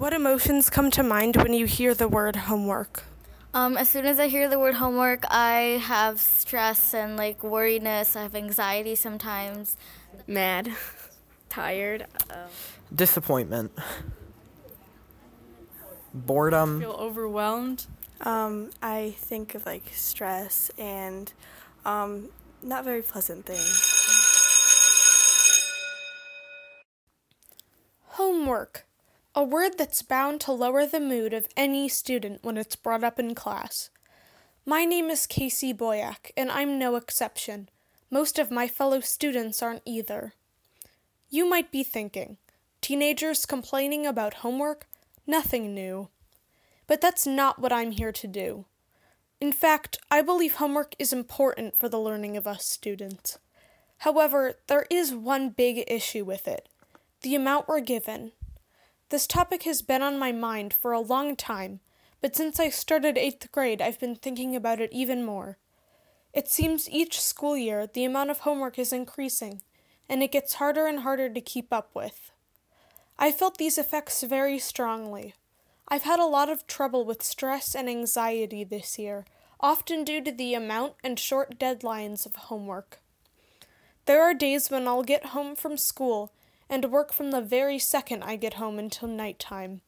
What 0.00 0.14
emotions 0.14 0.70
come 0.70 0.90
to 0.92 1.02
mind 1.02 1.36
when 1.36 1.52
you 1.52 1.66
hear 1.66 1.92
the 1.92 2.08
word 2.08 2.34
homework? 2.34 3.02
Um, 3.52 3.76
as 3.76 3.90
soon 3.90 4.06
as 4.06 4.18
I 4.18 4.28
hear 4.28 4.48
the 4.48 4.58
word 4.58 4.76
homework, 4.76 5.26
I 5.28 5.78
have 5.84 6.18
stress 6.18 6.94
and 6.94 7.18
like 7.18 7.44
worriness. 7.44 8.16
I 8.16 8.22
have 8.22 8.34
anxiety 8.34 8.94
sometimes. 8.94 9.76
Mad, 10.26 10.72
tired, 11.50 12.06
uh, 12.30 12.46
disappointment, 12.94 13.72
boredom. 16.14 16.80
Feel 16.80 16.92
overwhelmed. 16.92 17.86
Um, 18.22 18.70
I 18.80 19.12
think 19.18 19.54
of 19.54 19.66
like 19.66 19.84
stress 19.92 20.70
and 20.78 21.30
um, 21.84 22.30
not 22.62 22.84
very 22.84 23.02
pleasant 23.02 23.44
things. 23.44 23.82
Homework. 28.06 28.86
A 29.32 29.44
word 29.44 29.78
that's 29.78 30.02
bound 30.02 30.40
to 30.40 30.52
lower 30.52 30.86
the 30.86 30.98
mood 30.98 31.32
of 31.32 31.46
any 31.56 31.88
student 31.88 32.42
when 32.42 32.56
it's 32.56 32.74
brought 32.74 33.04
up 33.04 33.16
in 33.20 33.36
class. 33.36 33.88
My 34.66 34.84
name 34.84 35.08
is 35.08 35.24
Casey 35.28 35.72
Boyack, 35.72 36.32
and 36.36 36.50
I'm 36.50 36.80
no 36.80 36.96
exception. 36.96 37.68
Most 38.10 38.40
of 38.40 38.50
my 38.50 38.66
fellow 38.66 38.98
students 38.98 39.62
aren't 39.62 39.82
either. 39.86 40.34
You 41.28 41.48
might 41.48 41.70
be 41.70 41.84
thinking, 41.84 42.38
teenagers 42.80 43.46
complaining 43.46 44.04
about 44.04 44.34
homework? 44.34 44.88
Nothing 45.28 45.72
new. 45.74 46.08
But 46.88 47.00
that's 47.00 47.24
not 47.24 47.60
what 47.60 47.72
I'm 47.72 47.92
here 47.92 48.12
to 48.12 48.26
do. 48.26 48.64
In 49.40 49.52
fact, 49.52 50.00
I 50.10 50.22
believe 50.22 50.56
homework 50.56 50.96
is 50.98 51.12
important 51.12 51.76
for 51.76 51.88
the 51.88 52.00
learning 52.00 52.36
of 52.36 52.48
us 52.48 52.66
students. 52.66 53.38
However, 53.98 54.54
there 54.66 54.86
is 54.90 55.14
one 55.14 55.50
big 55.50 55.84
issue 55.86 56.24
with 56.24 56.48
it 56.48 56.68
the 57.22 57.36
amount 57.36 57.68
we're 57.68 57.80
given. 57.80 58.32
This 59.10 59.26
topic 59.26 59.64
has 59.64 59.82
been 59.82 60.02
on 60.02 60.20
my 60.20 60.30
mind 60.30 60.72
for 60.72 60.92
a 60.92 61.00
long 61.00 61.34
time, 61.34 61.80
but 62.20 62.36
since 62.36 62.60
I 62.60 62.68
started 62.68 63.18
eighth 63.18 63.50
grade, 63.50 63.82
I've 63.82 63.98
been 63.98 64.14
thinking 64.14 64.54
about 64.54 64.80
it 64.80 64.92
even 64.92 65.24
more. 65.24 65.58
It 66.32 66.46
seems 66.46 66.88
each 66.88 67.20
school 67.20 67.56
year 67.56 67.88
the 67.88 68.04
amount 68.04 68.30
of 68.30 68.40
homework 68.40 68.78
is 68.78 68.92
increasing, 68.92 69.62
and 70.08 70.22
it 70.22 70.30
gets 70.30 70.54
harder 70.54 70.86
and 70.86 71.00
harder 71.00 71.28
to 71.28 71.40
keep 71.40 71.72
up 71.72 71.90
with. 71.92 72.30
I 73.18 73.32
felt 73.32 73.58
these 73.58 73.78
effects 73.78 74.22
very 74.22 74.60
strongly. 74.60 75.34
I've 75.88 76.04
had 76.04 76.20
a 76.20 76.24
lot 76.24 76.48
of 76.48 76.68
trouble 76.68 77.04
with 77.04 77.24
stress 77.24 77.74
and 77.74 77.88
anxiety 77.88 78.62
this 78.62 78.96
year, 78.96 79.24
often 79.58 80.04
due 80.04 80.22
to 80.22 80.30
the 80.30 80.54
amount 80.54 80.94
and 81.02 81.18
short 81.18 81.58
deadlines 81.58 82.26
of 82.26 82.36
homework. 82.36 83.00
There 84.06 84.22
are 84.22 84.34
days 84.34 84.70
when 84.70 84.86
I'll 84.86 85.02
get 85.02 85.26
home 85.26 85.56
from 85.56 85.76
school 85.76 86.32
and 86.70 86.92
work 86.92 87.12
from 87.12 87.32
the 87.32 87.42
very 87.42 87.78
second 87.78 88.22
I 88.22 88.36
get 88.36 88.54
home 88.54 88.78
until 88.78 89.08
night 89.08 89.40
time, 89.40 89.82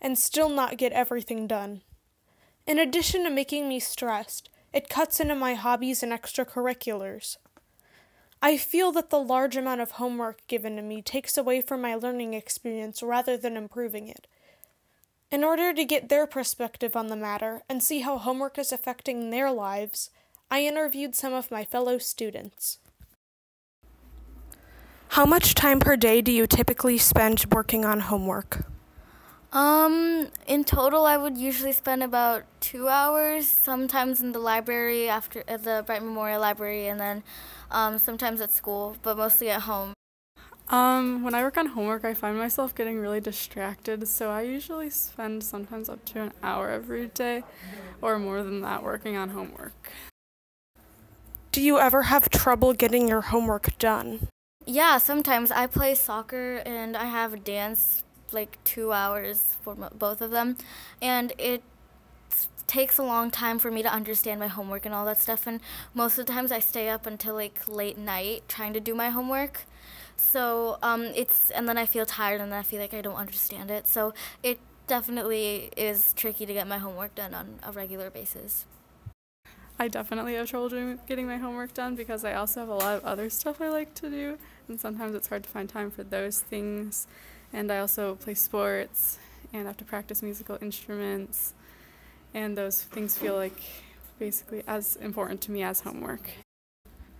and 0.00 0.18
still 0.18 0.48
not 0.48 0.78
get 0.78 0.92
everything 0.92 1.46
done. 1.46 1.82
In 2.66 2.78
addition 2.78 3.24
to 3.24 3.30
making 3.30 3.68
me 3.68 3.78
stressed, 3.78 4.48
it 4.72 4.88
cuts 4.88 5.20
into 5.20 5.34
my 5.34 5.54
hobbies 5.54 6.02
and 6.02 6.10
extracurriculars. 6.10 7.36
I 8.40 8.56
feel 8.56 8.90
that 8.92 9.10
the 9.10 9.20
large 9.20 9.56
amount 9.56 9.82
of 9.82 9.92
homework 9.92 10.44
given 10.48 10.76
to 10.76 10.82
me 10.82 11.02
takes 11.02 11.36
away 11.36 11.60
from 11.60 11.82
my 11.82 11.94
learning 11.94 12.34
experience 12.34 13.02
rather 13.02 13.36
than 13.36 13.56
improving 13.56 14.08
it. 14.08 14.26
In 15.30 15.44
order 15.44 15.72
to 15.72 15.84
get 15.84 16.08
their 16.08 16.26
perspective 16.26 16.96
on 16.96 17.06
the 17.06 17.16
matter 17.16 17.62
and 17.68 17.82
see 17.82 18.00
how 18.00 18.18
homework 18.18 18.58
is 18.58 18.72
affecting 18.72 19.30
their 19.30 19.52
lives, 19.52 20.10
I 20.50 20.64
interviewed 20.64 21.14
some 21.14 21.32
of 21.32 21.50
my 21.50 21.64
fellow 21.64 21.98
students. 21.98 22.78
How 25.12 25.26
much 25.26 25.52
time 25.52 25.78
per 25.78 25.94
day 25.94 26.22
do 26.22 26.32
you 26.32 26.46
typically 26.46 26.96
spend 26.96 27.44
working 27.52 27.84
on 27.84 28.00
homework? 28.00 28.64
Um, 29.52 30.28
in 30.46 30.64
total, 30.64 31.04
I 31.04 31.18
would 31.18 31.36
usually 31.36 31.74
spend 31.74 32.02
about 32.02 32.44
two 32.60 32.88
hours, 32.88 33.46
sometimes 33.46 34.22
in 34.22 34.32
the 34.32 34.38
library 34.38 35.10
after 35.10 35.44
at 35.46 35.64
the 35.64 35.84
Bright 35.86 36.02
Memorial 36.02 36.40
Library, 36.40 36.86
and 36.86 36.98
then 36.98 37.22
um, 37.70 37.98
sometimes 37.98 38.40
at 38.40 38.50
school, 38.50 38.96
but 39.02 39.18
mostly 39.18 39.50
at 39.50 39.60
home. 39.60 39.92
Um, 40.68 41.22
when 41.22 41.34
I 41.34 41.42
work 41.42 41.58
on 41.58 41.66
homework, 41.66 42.06
I 42.06 42.14
find 42.14 42.38
myself 42.38 42.74
getting 42.74 42.98
really 42.98 43.20
distracted, 43.20 44.08
so 44.08 44.30
I 44.30 44.40
usually 44.40 44.88
spend 44.88 45.44
sometimes 45.44 45.90
up 45.90 46.02
to 46.06 46.22
an 46.22 46.32
hour 46.42 46.70
every 46.70 47.08
day, 47.08 47.44
or 48.00 48.18
more 48.18 48.42
than 48.42 48.62
that, 48.62 48.82
working 48.82 49.18
on 49.18 49.28
homework. 49.28 49.92
Do 51.50 51.60
you 51.60 51.78
ever 51.78 52.04
have 52.04 52.30
trouble 52.30 52.72
getting 52.72 53.08
your 53.08 53.20
homework 53.20 53.76
done? 53.76 54.28
Yeah, 54.66 54.98
sometimes 54.98 55.50
I 55.50 55.66
play 55.66 55.94
soccer 55.94 56.62
and 56.64 56.96
I 56.96 57.04
have 57.06 57.42
dance 57.44 58.04
like 58.32 58.62
two 58.64 58.92
hours 58.92 59.56
for 59.62 59.74
both 59.74 60.20
of 60.22 60.30
them, 60.30 60.56
and 61.02 61.32
it 61.36 61.62
takes 62.66 62.96
a 62.96 63.02
long 63.02 63.30
time 63.30 63.58
for 63.58 63.70
me 63.70 63.82
to 63.82 63.92
understand 63.92 64.40
my 64.40 64.46
homework 64.46 64.86
and 64.86 64.94
all 64.94 65.04
that 65.04 65.18
stuff. 65.20 65.46
And 65.46 65.60
most 65.94 66.18
of 66.18 66.26
the 66.26 66.32
times 66.32 66.50
I 66.52 66.60
stay 66.60 66.88
up 66.88 67.06
until 67.06 67.34
like 67.34 67.68
late 67.68 67.98
night 67.98 68.44
trying 68.48 68.72
to 68.72 68.80
do 68.80 68.94
my 68.94 69.10
homework. 69.10 69.64
So 70.16 70.78
um, 70.82 71.02
it's 71.14 71.50
and 71.50 71.68
then 71.68 71.76
I 71.76 71.84
feel 71.86 72.06
tired 72.06 72.40
and 72.40 72.52
then 72.52 72.58
I 72.58 72.62
feel 72.62 72.80
like 72.80 72.94
I 72.94 73.02
don't 73.02 73.16
understand 73.16 73.70
it. 73.70 73.88
So 73.88 74.14
it 74.42 74.58
definitely 74.86 75.70
is 75.76 76.12
tricky 76.14 76.46
to 76.46 76.52
get 76.54 76.66
my 76.66 76.78
homework 76.78 77.14
done 77.14 77.34
on 77.34 77.58
a 77.62 77.72
regular 77.72 78.10
basis. 78.10 78.64
I 79.82 79.88
definitely 79.88 80.34
have 80.34 80.48
trouble 80.48 80.68
doing, 80.68 81.00
getting 81.08 81.26
my 81.26 81.38
homework 81.38 81.74
done 81.74 81.96
because 81.96 82.24
I 82.24 82.34
also 82.34 82.60
have 82.60 82.68
a 82.68 82.74
lot 82.74 82.98
of 82.98 83.04
other 83.04 83.28
stuff 83.28 83.60
I 83.60 83.68
like 83.68 83.94
to 83.94 84.08
do, 84.08 84.38
and 84.68 84.80
sometimes 84.80 85.12
it's 85.16 85.26
hard 85.26 85.42
to 85.42 85.48
find 85.48 85.68
time 85.68 85.90
for 85.90 86.04
those 86.04 86.40
things. 86.40 87.08
And 87.52 87.68
I 87.72 87.78
also 87.78 88.14
play 88.14 88.34
sports 88.34 89.18
and 89.52 89.66
have 89.66 89.76
to 89.78 89.84
practice 89.84 90.22
musical 90.22 90.56
instruments, 90.62 91.52
and 92.32 92.56
those 92.56 92.84
things 92.84 93.18
feel 93.18 93.34
like 93.34 93.60
basically 94.20 94.62
as 94.68 94.94
important 94.94 95.40
to 95.40 95.50
me 95.50 95.64
as 95.64 95.80
homework. 95.80 96.30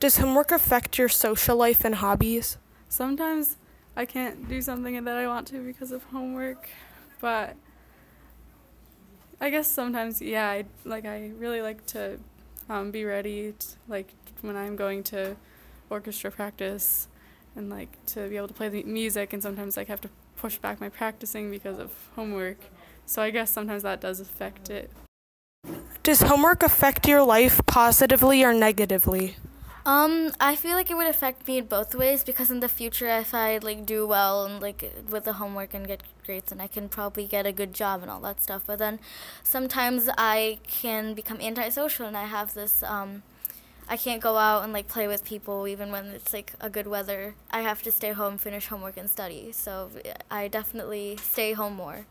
Does 0.00 0.16
homework 0.16 0.50
affect 0.50 0.98
your 0.98 1.08
social 1.08 1.56
life 1.56 1.84
and 1.84 1.94
hobbies? 1.94 2.58
Sometimes 2.88 3.56
I 3.96 4.04
can't 4.04 4.48
do 4.48 4.60
something 4.62 5.04
that 5.04 5.16
I 5.16 5.28
want 5.28 5.46
to 5.48 5.64
because 5.64 5.92
of 5.92 6.02
homework, 6.02 6.68
but 7.20 7.54
I 9.40 9.50
guess 9.50 9.68
sometimes, 9.68 10.20
yeah, 10.20 10.48
I 10.48 10.64
like 10.84 11.04
I 11.04 11.30
really 11.38 11.62
like 11.62 11.86
to 11.94 12.18
um, 12.68 12.90
be 12.90 13.04
ready, 13.04 13.54
to, 13.58 13.66
like 13.88 14.12
when 14.42 14.56
I'm 14.56 14.76
going 14.76 15.02
to 15.04 15.36
orchestra 15.90 16.30
practice, 16.30 17.08
and 17.56 17.70
like 17.70 17.88
to 18.06 18.28
be 18.28 18.36
able 18.36 18.48
to 18.48 18.54
play 18.54 18.68
the 18.68 18.82
music. 18.84 19.32
And 19.32 19.42
sometimes 19.42 19.76
like 19.76 19.88
have 19.88 20.00
to 20.02 20.10
push 20.36 20.58
back 20.58 20.80
my 20.80 20.88
practicing 20.88 21.50
because 21.50 21.78
of 21.78 21.90
homework. 22.14 22.58
So 23.06 23.22
I 23.22 23.30
guess 23.30 23.50
sometimes 23.50 23.82
that 23.82 24.00
does 24.00 24.20
affect 24.20 24.70
it. 24.70 24.90
Does 26.02 26.22
homework 26.22 26.62
affect 26.62 27.08
your 27.08 27.22
life 27.22 27.60
positively 27.66 28.44
or 28.44 28.52
negatively? 28.52 29.36
Um, 29.88 30.32
I 30.38 30.54
feel 30.54 30.72
like 30.72 30.90
it 30.90 30.98
would 30.98 31.06
affect 31.06 31.48
me 31.48 31.56
in 31.56 31.64
both 31.64 31.94
ways 31.94 32.22
because 32.22 32.50
in 32.50 32.60
the 32.60 32.68
future, 32.68 33.08
if 33.08 33.32
I 33.32 33.56
like 33.56 33.86
do 33.86 34.06
well 34.06 34.44
and 34.44 34.60
like 34.60 34.84
with 35.08 35.24
the 35.24 35.32
homework 35.40 35.72
and 35.72 35.86
get 35.86 36.02
grades, 36.26 36.52
and 36.52 36.60
I 36.60 36.66
can 36.66 36.90
probably 36.90 37.26
get 37.26 37.46
a 37.46 37.52
good 37.52 37.72
job 37.72 38.02
and 38.02 38.10
all 38.10 38.20
that 38.20 38.42
stuff. 38.42 38.64
But 38.66 38.80
then 38.80 38.98
sometimes 39.42 40.10
I 40.18 40.58
can 40.66 41.14
become 41.14 41.40
antisocial, 41.40 42.04
and 42.04 42.18
I 42.18 42.26
have 42.26 42.52
this 42.52 42.82
um, 42.82 43.22
I 43.88 43.96
can't 43.96 44.20
go 44.20 44.36
out 44.36 44.62
and 44.62 44.74
like 44.74 44.88
play 44.88 45.08
with 45.08 45.24
people 45.24 45.66
even 45.66 45.90
when 45.90 46.08
it's 46.08 46.34
like 46.34 46.52
a 46.60 46.68
good 46.68 46.86
weather. 46.86 47.34
I 47.50 47.62
have 47.62 47.82
to 47.84 47.90
stay 47.90 48.12
home, 48.12 48.36
finish 48.36 48.66
homework, 48.66 48.98
and 48.98 49.08
study. 49.08 49.52
So 49.52 49.90
I 50.30 50.48
definitely 50.48 51.16
stay 51.16 51.54
home 51.54 51.76
more. 51.76 52.04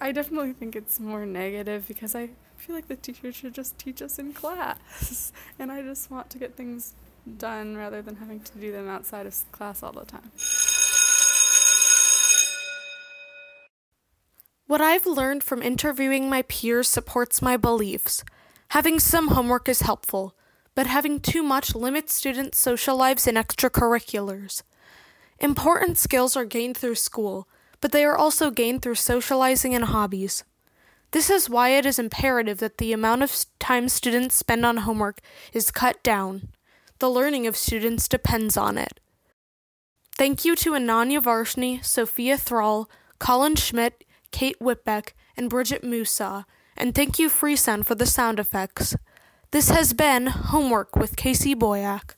I 0.00 0.12
definitely 0.12 0.52
think 0.52 0.74
it's 0.74 0.98
more 0.98 1.26
negative 1.26 1.86
because 1.86 2.14
I 2.14 2.30
feel 2.56 2.74
like 2.74 2.88
the 2.88 2.96
teacher 2.96 3.32
should 3.32 3.54
just 3.54 3.78
teach 3.78 4.02
us 4.02 4.18
in 4.18 4.32
class, 4.32 5.32
and 5.58 5.70
I 5.70 5.82
just 5.82 6.10
want 6.10 6.30
to 6.30 6.38
get 6.38 6.56
things 6.56 6.94
done 7.38 7.76
rather 7.76 8.02
than 8.02 8.16
having 8.16 8.40
to 8.40 8.58
do 8.58 8.72
them 8.72 8.88
outside 8.88 9.26
of 9.26 9.52
class 9.52 9.82
all 9.82 9.92
the 9.92 10.04
time. 10.04 10.30
What 14.66 14.80
I've 14.80 15.06
learned 15.06 15.44
from 15.44 15.62
interviewing 15.62 16.30
my 16.30 16.42
peers 16.42 16.88
supports 16.88 17.42
my 17.42 17.56
beliefs. 17.56 18.24
Having 18.68 19.00
some 19.00 19.28
homework 19.28 19.68
is 19.68 19.82
helpful, 19.82 20.34
but 20.74 20.86
having 20.86 21.20
too 21.20 21.42
much 21.42 21.74
limits 21.74 22.14
students' 22.14 22.58
social 22.58 22.96
lives 22.96 23.26
and 23.26 23.36
extracurriculars. 23.36 24.62
Important 25.38 25.98
skills 25.98 26.36
are 26.36 26.46
gained 26.46 26.78
through 26.78 26.94
school, 26.94 27.46
but 27.82 27.92
they 27.92 28.04
are 28.04 28.16
also 28.16 28.50
gained 28.50 28.80
through 28.80 28.94
socializing 28.94 29.74
and 29.74 29.84
hobbies. 29.86 30.44
This 31.10 31.28
is 31.28 31.50
why 31.50 31.70
it 31.70 31.84
is 31.84 31.98
imperative 31.98 32.58
that 32.60 32.78
the 32.78 32.94
amount 32.94 33.22
of 33.22 33.44
time 33.58 33.90
students 33.90 34.36
spend 34.36 34.64
on 34.64 34.78
homework 34.78 35.20
is 35.52 35.70
cut 35.70 36.02
down. 36.02 36.48
The 37.00 37.10
learning 37.10 37.46
of 37.46 37.56
students 37.56 38.08
depends 38.08 38.56
on 38.56 38.78
it. 38.78 38.98
Thank 40.16 40.44
you 40.44 40.56
to 40.56 40.70
Ananya 40.70 41.22
Varshney, 41.22 41.84
Sophia 41.84 42.38
Thrall, 42.38 42.88
Colin 43.18 43.56
Schmidt, 43.56 44.04
Kate 44.30 44.58
Whitbeck, 44.60 45.10
and 45.36 45.50
Bridget 45.50 45.82
Musa, 45.82 46.46
and 46.76 46.94
thank 46.94 47.18
you 47.18 47.28
Freesound 47.28 47.84
for 47.84 47.94
the 47.94 48.06
sound 48.06 48.38
effects. 48.38 48.96
This 49.50 49.70
has 49.70 49.92
been 49.92 50.28
Homework 50.28 50.96
with 50.96 51.16
Casey 51.16 51.54
Boyack. 51.54 52.14